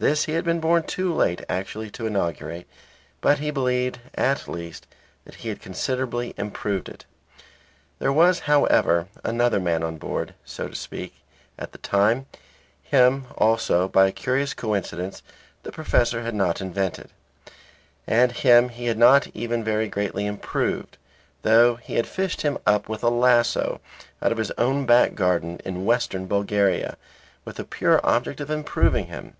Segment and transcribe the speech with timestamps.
[0.00, 2.66] This he had been born too late actually to inaugurate,
[3.20, 4.86] but he believed at least,
[5.26, 7.04] that he had considerably improved it.
[7.98, 11.16] There was, however, another man on board, so to speak,
[11.58, 12.24] at the time.
[12.82, 15.22] Him, also, by a curious coincidence,
[15.64, 17.10] the professor had not invented,
[18.06, 20.96] and him he had not even very greatly improved,
[21.42, 23.82] though he had fished him up with a lasso
[24.22, 26.96] out of his own back garden, in Western Bulgaria,
[27.44, 29.36] with the pure object of improving him.